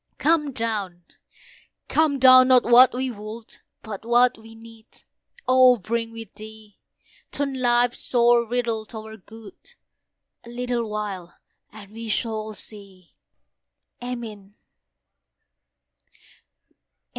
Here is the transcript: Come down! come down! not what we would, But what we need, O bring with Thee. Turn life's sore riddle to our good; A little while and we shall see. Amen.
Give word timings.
Come 0.17 0.51
down! 0.51 1.03
come 1.87 2.17
down! 2.17 2.47
not 2.47 2.63
what 2.63 2.91
we 2.91 3.11
would, 3.11 3.59
But 3.83 4.03
what 4.03 4.35
we 4.35 4.55
need, 4.55 4.87
O 5.47 5.77
bring 5.77 6.11
with 6.11 6.33
Thee. 6.33 6.79
Turn 7.31 7.53
life's 7.61 7.99
sore 7.99 8.43
riddle 8.43 8.83
to 8.87 8.97
our 8.97 9.15
good; 9.15 9.75
A 10.43 10.49
little 10.49 10.89
while 10.89 11.37
and 11.71 11.91
we 11.91 12.09
shall 12.09 12.53
see. 12.53 13.13
Amen. 14.01 14.55